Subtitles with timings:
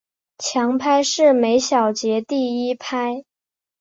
[0.39, 3.23] 强拍是每小节第一拍。